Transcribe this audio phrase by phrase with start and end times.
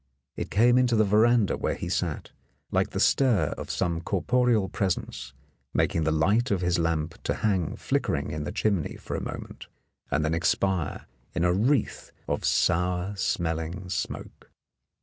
[0.35, 2.31] It came into the veranda where he sat,
[2.71, 5.35] like the stir of some corporeal presence,
[5.75, 9.67] making the light of his lamp to hang flickering in the chimney for a moment,
[10.09, 14.49] and then expire in a wreath of sour smelling smoke.